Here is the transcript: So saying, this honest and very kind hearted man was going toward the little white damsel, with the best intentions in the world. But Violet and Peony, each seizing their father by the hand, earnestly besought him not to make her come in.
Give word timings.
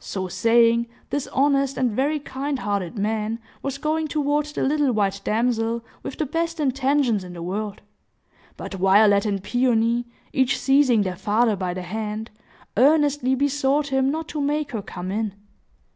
So 0.00 0.28
saying, 0.28 0.86
this 1.10 1.26
honest 1.32 1.76
and 1.76 1.90
very 1.90 2.20
kind 2.20 2.60
hearted 2.60 2.96
man 2.96 3.40
was 3.64 3.78
going 3.78 4.06
toward 4.06 4.46
the 4.46 4.62
little 4.62 4.92
white 4.92 5.20
damsel, 5.24 5.84
with 6.04 6.18
the 6.18 6.24
best 6.24 6.60
intentions 6.60 7.24
in 7.24 7.32
the 7.32 7.42
world. 7.42 7.80
But 8.56 8.74
Violet 8.74 9.26
and 9.26 9.42
Peony, 9.42 10.06
each 10.32 10.56
seizing 10.56 11.02
their 11.02 11.16
father 11.16 11.56
by 11.56 11.74
the 11.74 11.82
hand, 11.82 12.30
earnestly 12.76 13.34
besought 13.34 13.88
him 13.88 14.08
not 14.08 14.28
to 14.28 14.40
make 14.40 14.70
her 14.70 14.82
come 14.82 15.10
in. 15.10 15.34